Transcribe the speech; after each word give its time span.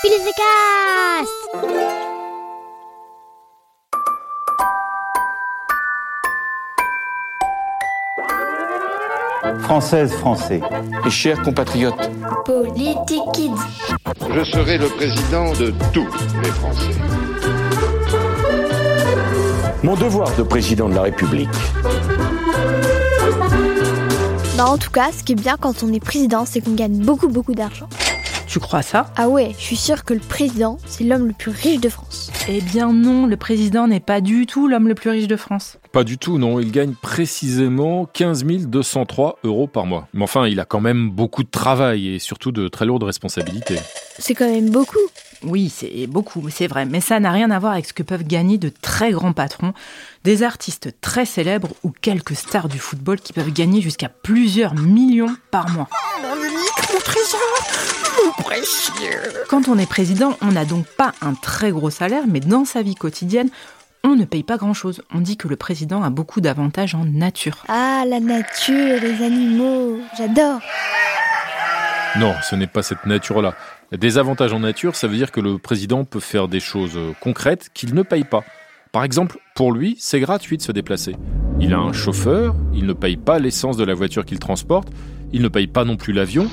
Cast 0.00 1.28
Françaises, 9.62 10.12
Français. 10.12 10.60
Et 11.04 11.10
chers 11.10 11.42
compatriotes, 11.42 12.10
Politique 12.44 13.22
Kids. 13.34 13.50
Je 14.32 14.44
serai 14.44 14.78
le 14.78 14.86
président 14.86 15.52
de 15.54 15.74
tous 15.92 16.06
les 16.42 16.50
Français. 16.50 16.94
Mon 19.82 19.96
devoir 19.96 20.30
de 20.36 20.44
président 20.44 20.88
de 20.88 20.94
la 20.94 21.02
République. 21.02 21.48
Bah 24.56 24.66
en 24.66 24.78
tout 24.78 24.90
cas, 24.90 25.10
ce 25.12 25.24
qui 25.24 25.32
est 25.32 25.36
bien 25.36 25.56
quand 25.58 25.82
on 25.82 25.92
est 25.92 26.00
président, 26.00 26.44
c'est 26.44 26.60
qu'on 26.60 26.74
gagne 26.74 26.98
beaucoup 26.98 27.28
beaucoup 27.28 27.54
d'argent. 27.54 27.88
Tu 28.48 28.60
crois 28.60 28.80
ça? 28.80 29.12
Ah 29.16 29.28
ouais, 29.28 29.54
je 29.58 29.62
suis 29.62 29.76
sûre 29.76 30.04
que 30.04 30.14
le 30.14 30.20
président, 30.20 30.78
c'est 30.86 31.04
l'homme 31.04 31.26
le 31.26 31.34
plus 31.34 31.50
riche 31.50 31.80
de 31.80 31.90
France. 31.90 32.30
Eh 32.48 32.62
bien 32.62 32.94
non, 32.94 33.26
le 33.26 33.36
président 33.36 33.86
n'est 33.86 34.00
pas 34.00 34.22
du 34.22 34.46
tout 34.46 34.68
l'homme 34.68 34.88
le 34.88 34.94
plus 34.94 35.10
riche 35.10 35.26
de 35.26 35.36
France. 35.36 35.76
Pas 35.92 36.02
du 36.02 36.16
tout, 36.16 36.38
non. 36.38 36.58
Il 36.58 36.72
gagne 36.72 36.94
précisément 36.94 38.06
15 38.06 38.44
203 38.44 39.40
euros 39.44 39.66
par 39.66 39.84
mois. 39.84 40.08
Mais 40.14 40.22
enfin, 40.22 40.46
il 40.46 40.60
a 40.60 40.64
quand 40.64 40.80
même 40.80 41.10
beaucoup 41.10 41.42
de 41.42 41.50
travail 41.50 42.08
et 42.08 42.18
surtout 42.18 42.50
de 42.50 42.68
très 42.68 42.86
lourdes 42.86 43.02
responsabilités. 43.02 43.76
C'est 44.18 44.34
quand 44.34 44.50
même 44.50 44.70
beaucoup. 44.70 44.96
Oui, 45.44 45.72
c'est 45.74 46.06
beaucoup, 46.06 46.48
c'est 46.50 46.66
vrai, 46.66 46.84
mais 46.84 47.00
ça 47.00 47.20
n'a 47.20 47.30
rien 47.30 47.50
à 47.50 47.58
voir 47.58 47.72
avec 47.72 47.86
ce 47.86 47.92
que 47.92 48.02
peuvent 48.02 48.24
gagner 48.24 48.58
de 48.58 48.70
très 48.82 49.12
grands 49.12 49.32
patrons, 49.32 49.72
des 50.24 50.42
artistes 50.42 50.94
très 51.00 51.24
célèbres 51.24 51.68
ou 51.84 51.90
quelques 51.90 52.34
stars 52.34 52.68
du 52.68 52.78
football 52.78 53.20
qui 53.20 53.32
peuvent 53.32 53.52
gagner 53.52 53.80
jusqu'à 53.80 54.08
plusieurs 54.08 54.74
millions 54.74 55.34
par 55.50 55.70
mois. 55.70 55.88
Quand 59.48 59.68
on 59.68 59.78
est 59.78 59.88
président, 59.88 60.36
on 60.42 60.52
n'a 60.52 60.64
donc 60.64 60.86
pas 60.86 61.12
un 61.20 61.34
très 61.34 61.70
gros 61.70 61.90
salaire, 61.90 62.24
mais 62.26 62.40
dans 62.40 62.64
sa 62.64 62.82
vie 62.82 62.96
quotidienne, 62.96 63.50
on 64.04 64.16
ne 64.16 64.24
paye 64.24 64.42
pas 64.42 64.56
grand-chose. 64.56 65.02
On 65.14 65.20
dit 65.20 65.36
que 65.36 65.48
le 65.48 65.56
président 65.56 66.02
a 66.02 66.10
beaucoup 66.10 66.40
d'avantages 66.40 66.94
en 66.94 67.04
nature. 67.04 67.64
Ah, 67.68 68.04
la 68.06 68.20
nature, 68.20 69.00
les 69.00 69.24
animaux, 69.24 69.98
j'adore. 70.16 70.60
Non, 72.16 72.34
ce 72.42 72.56
n'est 72.56 72.66
pas 72.66 72.82
cette 72.82 73.06
nature-là. 73.06 73.54
Des 73.92 74.18
avantages 74.18 74.52
en 74.52 74.60
nature, 74.60 74.96
ça 74.96 75.08
veut 75.08 75.16
dire 75.16 75.30
que 75.30 75.40
le 75.40 75.58
président 75.58 76.04
peut 76.04 76.20
faire 76.20 76.48
des 76.48 76.60
choses 76.60 76.96
euh, 76.96 77.12
concrètes 77.20 77.68
qu'il 77.74 77.94
ne 77.94 78.02
paye 78.02 78.24
pas. 78.24 78.44
Par 78.92 79.04
exemple, 79.04 79.38
pour 79.54 79.72
lui, 79.72 79.96
c'est 80.00 80.20
gratuit 80.20 80.56
de 80.56 80.62
se 80.62 80.72
déplacer. 80.72 81.14
Il 81.60 81.74
a 81.74 81.78
un 81.78 81.92
chauffeur, 81.92 82.54
il 82.72 82.86
ne 82.86 82.92
paye 82.94 83.16
pas 83.16 83.38
l'essence 83.38 83.76
de 83.76 83.84
la 83.84 83.94
voiture 83.94 84.24
qu'il 84.24 84.38
transporte, 84.38 84.88
il 85.32 85.42
ne 85.42 85.48
paye 85.48 85.66
pas 85.66 85.84
non 85.84 85.96
plus 85.96 86.12
l'avion. 86.12 86.48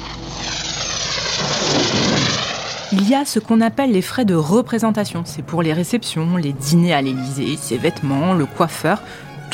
Il 2.92 3.10
y 3.10 3.16
a 3.16 3.26
ce 3.26 3.40
qu'on 3.40 3.62
appelle 3.62 3.92
les 3.92 4.02
frais 4.02 4.26
de 4.26 4.36
représentation. 4.36 5.24
C'est 5.26 5.44
pour 5.44 5.62
les 5.62 5.74
réceptions, 5.74 6.38
les 6.38 6.54
dîners 6.54 6.94
à 6.94 7.02
l'Élysée, 7.02 7.58
ses 7.58 7.78
vêtements, 7.78 8.34
le 8.34 8.46
coiffeur. 8.46 9.02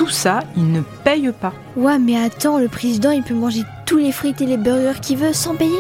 Tout 0.02 0.10
ça, 0.10 0.40
il 0.58 0.72
ne 0.72 0.82
paye 0.82 1.32
pas. 1.32 1.54
Ouais, 1.76 2.00
mais 2.00 2.16
attends, 2.18 2.58
le 2.58 2.68
président, 2.68 3.12
il 3.12 3.22
peut 3.22 3.36
manger 3.36 3.62
tous 3.86 3.98
les 3.98 4.12
frites 4.12 4.42
et 4.42 4.48
les 4.48 4.58
burgers 4.58 5.00
qu'il 5.00 5.18
veut 5.20 5.32
sans 5.32 5.54
payer 5.56 5.78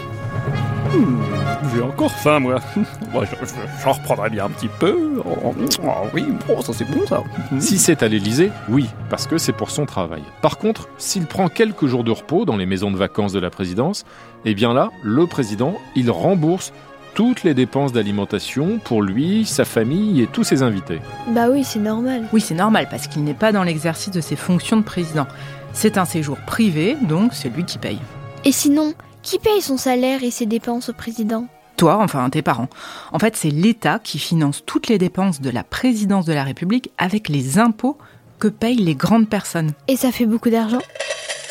J'ai 1.73 1.81
encore 1.81 2.11
faim, 2.11 2.39
moi. 2.39 2.59
Moi, 3.13 3.25
je- 3.25 3.43
je- 3.47 3.83
J'en 3.83 3.93
reprendrai 3.93 4.29
bien 4.29 4.45
un 4.45 4.49
petit 4.49 4.67
peu. 4.67 4.95
Oh, 5.25 5.55
oh, 5.83 5.87
oui, 6.13 6.25
oh, 6.55 6.61
ça 6.61 6.71
c'est 6.71 6.85
bon, 6.85 7.03
ça. 7.07 7.23
Si 7.59 7.79
c'est 7.79 8.03
à 8.03 8.07
l'Élysée, 8.07 8.51
oui, 8.69 8.87
parce 9.09 9.25
que 9.25 9.39
c'est 9.39 9.53
pour 9.53 9.71
son 9.71 9.87
travail. 9.87 10.21
Par 10.43 10.59
contre, 10.59 10.87
s'il 10.99 11.25
prend 11.25 11.47
quelques 11.47 11.87
jours 11.87 12.03
de 12.03 12.11
repos 12.11 12.45
dans 12.45 12.57
les 12.57 12.67
maisons 12.67 12.91
de 12.91 12.97
vacances 12.97 13.33
de 13.33 13.39
la 13.39 13.49
présidence, 13.49 14.05
eh 14.45 14.53
bien 14.53 14.71
là, 14.75 14.91
le 15.01 15.25
président, 15.25 15.73
il 15.95 16.11
rembourse 16.11 16.73
toutes 17.13 17.43
les 17.43 17.53
dépenses 17.53 17.91
d'alimentation 17.91 18.79
pour 18.83 19.01
lui, 19.01 19.45
sa 19.45 19.65
famille 19.65 20.21
et 20.21 20.27
tous 20.27 20.43
ses 20.43 20.63
invités. 20.63 20.99
Bah 21.27 21.49
oui, 21.51 21.63
c'est 21.63 21.79
normal. 21.79 22.27
Oui, 22.31 22.41
c'est 22.41 22.55
normal 22.55 22.87
parce 22.89 23.07
qu'il 23.07 23.23
n'est 23.23 23.33
pas 23.33 23.51
dans 23.51 23.63
l'exercice 23.63 24.11
de 24.11 24.21
ses 24.21 24.35
fonctions 24.35 24.77
de 24.77 24.83
président. 24.83 25.27
C'est 25.73 25.97
un 25.97 26.05
séjour 26.05 26.37
privé, 26.37 26.97
donc 27.01 27.33
c'est 27.33 27.49
lui 27.49 27.65
qui 27.65 27.77
paye. 27.77 27.99
Et 28.45 28.51
sinon, 28.51 28.93
qui 29.21 29.39
paye 29.39 29.61
son 29.61 29.77
salaire 29.77 30.23
et 30.23 30.31
ses 30.31 30.45
dépenses 30.45 30.89
au 30.89 30.93
président? 30.93 31.45
Toi, 31.77 31.97
enfin 32.01 32.29
tes 32.29 32.41
parents. 32.41 32.69
En 33.11 33.19
fait, 33.19 33.35
c'est 33.35 33.49
l'État 33.49 33.99
qui 33.99 34.19
finance 34.19 34.63
toutes 34.65 34.87
les 34.87 34.97
dépenses 34.97 35.41
de 35.41 35.49
la 35.49 35.63
présidence 35.63 36.25
de 36.25 36.33
la 36.33 36.43
République 36.43 36.91
avec 36.97 37.29
les 37.29 37.57
impôts 37.59 37.97
que 38.39 38.47
payent 38.47 38.75
les 38.75 38.95
grandes 38.95 39.29
personnes. 39.29 39.71
Et 39.87 39.95
ça 39.95 40.11
fait 40.11 40.25
beaucoup 40.25 40.49
d'argent? 40.49 40.79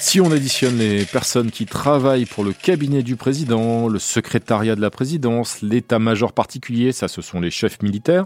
Si 0.00 0.18
on 0.18 0.32
additionne 0.32 0.78
les 0.78 1.04
personnes 1.04 1.50
qui 1.50 1.66
travaillent 1.66 2.24
pour 2.24 2.42
le 2.42 2.54
cabinet 2.54 3.02
du 3.02 3.16
président, 3.16 3.86
le 3.86 3.98
secrétariat 3.98 4.74
de 4.74 4.80
la 4.80 4.90
présidence, 4.90 5.60
l'état-major 5.60 6.32
particulier, 6.32 6.90
ça 6.90 7.06
ce 7.06 7.20
sont 7.20 7.38
les 7.38 7.50
chefs 7.50 7.82
militaires, 7.82 8.24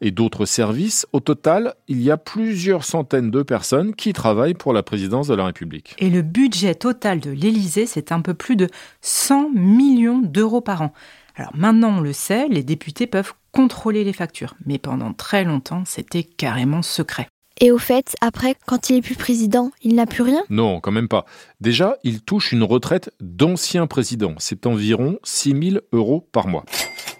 et 0.00 0.12
d'autres 0.12 0.46
services, 0.46 1.06
au 1.12 1.18
total, 1.18 1.74
il 1.88 2.00
y 2.00 2.12
a 2.12 2.16
plusieurs 2.16 2.84
centaines 2.84 3.32
de 3.32 3.42
personnes 3.42 3.96
qui 3.96 4.12
travaillent 4.12 4.54
pour 4.54 4.72
la 4.72 4.84
présidence 4.84 5.26
de 5.26 5.34
la 5.34 5.46
République. 5.46 5.96
Et 5.98 6.08
le 6.08 6.22
budget 6.22 6.76
total 6.76 7.18
de 7.18 7.32
l'Élysée, 7.32 7.86
c'est 7.86 8.12
un 8.12 8.20
peu 8.20 8.34
plus 8.34 8.54
de 8.54 8.68
100 9.00 9.50
millions 9.54 10.20
d'euros 10.20 10.60
par 10.60 10.82
an. 10.82 10.92
Alors 11.34 11.54
maintenant, 11.54 11.98
on 11.98 12.00
le 12.00 12.12
sait, 12.12 12.46
les 12.48 12.62
députés 12.62 13.08
peuvent 13.08 13.34
contrôler 13.50 14.04
les 14.04 14.12
factures. 14.12 14.54
Mais 14.66 14.78
pendant 14.78 15.12
très 15.12 15.42
longtemps, 15.42 15.82
c'était 15.84 16.22
carrément 16.22 16.82
secret. 16.82 17.26
Et 17.60 17.72
au 17.72 17.78
fait, 17.78 18.14
après, 18.20 18.54
quand 18.66 18.88
il 18.88 18.96
est 18.96 19.02
plus 19.02 19.16
président, 19.16 19.72
il 19.82 19.96
n'a 19.96 20.06
plus 20.06 20.22
rien? 20.22 20.42
Non, 20.48 20.80
quand 20.80 20.92
même 20.92 21.08
pas. 21.08 21.24
Déjà, 21.60 21.96
il 22.04 22.22
touche 22.22 22.52
une 22.52 22.62
retraite 22.62 23.10
d'ancien 23.20 23.88
président. 23.88 24.34
C'est 24.38 24.66
environ 24.66 25.18
6 25.24 25.70
000 25.70 25.84
euros 25.92 26.28
par 26.30 26.46
mois. 26.46 26.64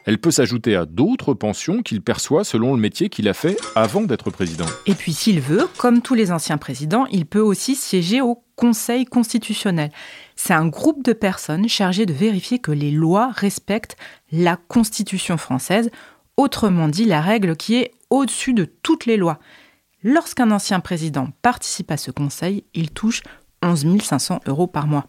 Elle 0.05 0.19
peut 0.19 0.31
s'ajouter 0.31 0.77
à 0.77 0.87
d'autres 0.87 1.35
pensions 1.35 1.83
qu'il 1.83 2.01
perçoit 2.01 2.45
selon 2.45 2.73
le 2.73 2.81
métier 2.81 3.09
qu'il 3.09 3.29
a 3.29 3.35
fait 3.35 3.59
avant 3.75 4.03
d'être 4.03 4.31
président. 4.31 4.65
Et 4.87 4.95
puis 4.95 5.13
s'il 5.13 5.41
veut, 5.41 5.69
comme 5.77 6.01
tous 6.03 6.15
les 6.15 6.31
anciens 6.31 6.57
présidents, 6.57 7.07
il 7.11 7.27
peut 7.27 7.41
aussi 7.41 7.75
siéger 7.75 8.21
au 8.21 8.43
Conseil 8.57 9.05
constitutionnel. 9.05 9.91
C'est 10.35 10.55
un 10.55 10.67
groupe 10.67 11.05
de 11.05 11.13
personnes 11.13 11.69
chargées 11.69 12.07
de 12.07 12.15
vérifier 12.15 12.59
que 12.59 12.73
les 12.73 12.91
lois 12.91 13.31
respectent 13.35 13.97
la 14.33 14.57
Constitution 14.57 15.37
française, 15.37 15.91
autrement 16.37 16.89
dit 16.89 17.05
la 17.05 17.21
règle 17.21 17.57
qui 17.57 17.75
est 17.75 17.93
au-dessus 18.09 18.55
de 18.55 18.65
toutes 18.65 19.05
les 19.05 19.17
lois. 19.17 19.39
Lorsqu'un 20.05 20.53
ancien 20.53 20.79
président 20.79 21.31
participe 21.43 21.91
à 21.91 21.97
ce 21.97 22.13
conseil, 22.13 22.63
il 22.73 22.93
touche 22.93 23.23
11 23.65 24.01
500 24.01 24.43
euros 24.47 24.69
par 24.69 24.87
mois. 24.87 25.07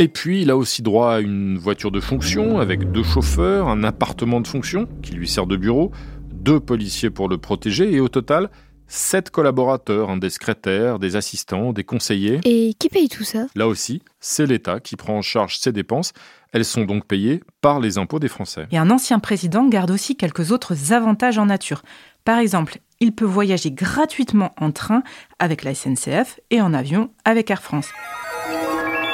Et 0.00 0.08
puis, 0.08 0.42
il 0.42 0.50
a 0.50 0.56
aussi 0.56 0.82
droit 0.82 1.12
à 1.12 1.20
une 1.20 1.56
voiture 1.56 1.92
de 1.92 2.00
fonction 2.00 2.58
avec 2.58 2.90
deux 2.90 3.04
chauffeurs, 3.04 3.68
un 3.68 3.84
appartement 3.84 4.40
de 4.40 4.48
fonction 4.48 4.88
qui 5.02 5.12
lui 5.12 5.28
sert 5.28 5.46
de 5.46 5.56
bureau, 5.56 5.92
deux 6.32 6.58
policiers 6.58 7.10
pour 7.10 7.28
le 7.28 7.38
protéger 7.38 7.92
et 7.92 8.00
au 8.00 8.08
total, 8.08 8.50
sept 8.88 9.30
collaborateurs, 9.30 10.10
hein, 10.10 10.16
des 10.16 10.30
secrétaires, 10.30 10.98
des 10.98 11.14
assistants, 11.14 11.72
des 11.72 11.84
conseillers. 11.84 12.40
Et 12.42 12.74
qui 12.74 12.88
paye 12.88 13.08
tout 13.08 13.22
ça? 13.22 13.46
Là 13.54 13.68
aussi, 13.68 14.02
c'est 14.18 14.46
l'État 14.46 14.80
qui 14.80 14.96
prend 14.96 15.18
en 15.18 15.22
charge 15.22 15.58
ces 15.58 15.70
dépenses. 15.70 16.12
Elles 16.52 16.64
sont 16.64 16.86
donc 16.86 17.06
payées 17.06 17.44
par 17.60 17.78
les 17.78 17.98
impôts 17.98 18.18
des 18.18 18.28
Français. 18.28 18.66
Et 18.72 18.78
un 18.78 18.90
ancien 18.90 19.20
président 19.20 19.68
garde 19.68 19.92
aussi 19.92 20.16
quelques 20.16 20.50
autres 20.50 20.92
avantages 20.92 21.38
en 21.38 21.46
nature. 21.46 21.82
Par 22.24 22.38
exemple, 22.38 22.80
il 23.04 23.12
peut 23.12 23.26
voyager 23.26 23.70
gratuitement 23.70 24.52
en 24.58 24.70
train 24.70 25.02
avec 25.38 25.62
la 25.62 25.74
SNCF 25.74 26.40
et 26.50 26.62
en 26.62 26.72
avion 26.72 27.10
avec 27.26 27.50
Air 27.50 27.62
France. 27.62 27.90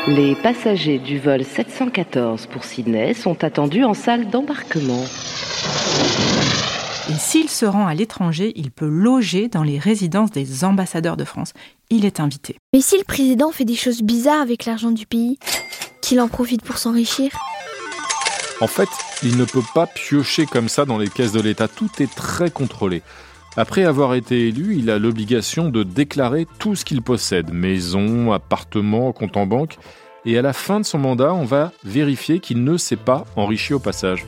Les 0.06 0.36
passagers 0.36 1.00
du 1.00 1.18
vol 1.18 1.44
714 1.44 2.46
pour 2.46 2.62
Sydney 2.62 3.14
sont 3.14 3.42
attendus 3.42 3.82
en 3.82 3.94
salle 3.94 4.30
d'embarquement. 4.30 5.02
Et 7.10 7.18
s'il 7.18 7.48
se 7.48 7.66
rend 7.66 7.88
à 7.88 7.94
l'étranger, 7.94 8.52
il 8.54 8.70
peut 8.70 8.86
loger 8.86 9.48
dans 9.48 9.64
les 9.64 9.80
résidences 9.80 10.30
des 10.30 10.62
ambassadeurs 10.62 11.16
de 11.16 11.24
France. 11.24 11.52
Il 11.90 12.04
est 12.04 12.20
invité. 12.20 12.58
Mais 12.72 12.80
si 12.80 12.96
le 12.96 13.02
président 13.02 13.50
fait 13.50 13.64
des 13.64 13.74
choses 13.74 14.02
bizarres 14.02 14.40
avec 14.40 14.66
l'argent 14.66 14.92
du 14.92 15.04
pays, 15.04 15.36
qu'il 16.00 16.20
en 16.20 16.28
profite 16.28 16.62
pour 16.62 16.78
s'enrichir? 16.78 17.32
En 18.60 18.68
fait, 18.68 18.88
il 19.24 19.36
ne 19.36 19.44
peut 19.44 19.64
pas 19.74 19.88
piocher 19.88 20.46
comme 20.46 20.68
ça 20.68 20.84
dans 20.84 20.98
les 20.98 21.08
caisses 21.08 21.32
de 21.32 21.40
l'État. 21.40 21.66
Tout 21.66 21.90
est 21.98 22.14
très 22.14 22.52
contrôlé. 22.52 23.02
Après 23.56 23.84
avoir 23.84 24.14
été 24.14 24.48
élu, 24.48 24.76
il 24.78 24.90
a 24.90 24.98
l'obligation 24.98 25.68
de 25.70 25.82
déclarer 25.82 26.46
tout 26.58 26.76
ce 26.76 26.84
qu'il 26.84 27.02
possède, 27.02 27.52
maison, 27.52 28.32
appartement, 28.32 29.12
compte 29.12 29.36
en 29.36 29.46
banque. 29.46 29.76
Et 30.24 30.38
à 30.38 30.42
la 30.42 30.52
fin 30.52 30.80
de 30.80 30.84
son 30.84 30.98
mandat, 30.98 31.34
on 31.34 31.44
va 31.44 31.72
vérifier 31.84 32.40
qu'il 32.40 32.62
ne 32.62 32.76
s'est 32.76 32.96
pas 32.96 33.24
enrichi 33.36 33.74
au 33.74 33.78
passage. 33.78 34.26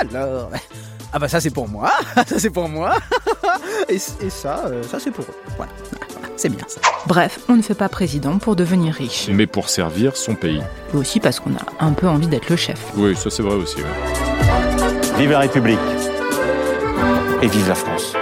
Alors, 0.00 0.50
ah 1.12 1.18
bah 1.18 1.28
ça 1.28 1.40
c'est 1.40 1.50
pour 1.50 1.68
moi, 1.68 1.90
ça 2.26 2.38
c'est 2.38 2.50
pour 2.50 2.68
moi, 2.68 2.94
et, 3.88 3.96
et 3.96 4.30
ça, 4.30 4.64
euh, 4.66 4.82
ça 4.84 4.98
c'est 4.98 5.10
pour 5.10 5.24
eux. 5.24 5.34
Voilà, 5.56 5.72
c'est 6.36 6.48
bien 6.48 6.64
ça. 6.66 6.80
Bref, 7.06 7.40
on 7.48 7.56
ne 7.56 7.62
fait 7.62 7.74
pas 7.74 7.88
président 7.88 8.38
pour 8.38 8.56
devenir 8.56 8.94
riche. 8.94 9.28
Mais 9.30 9.46
pour 9.46 9.68
servir 9.68 10.16
son 10.16 10.34
pays. 10.34 10.62
Et 10.94 10.96
aussi 10.96 11.20
parce 11.20 11.40
qu'on 11.40 11.50
a 11.54 11.84
un 11.84 11.92
peu 11.92 12.08
envie 12.08 12.28
d'être 12.28 12.48
le 12.48 12.56
chef. 12.56 12.80
Oui, 12.96 13.14
ça 13.16 13.28
c'est 13.28 13.42
vrai 13.42 13.54
aussi. 13.56 13.76
ouais. 13.76 15.18
Vive 15.18 15.30
la 15.32 15.40
République 15.40 15.78
et 17.42 17.46
vive 17.48 17.68
la 17.68 17.74
France. 17.74 18.14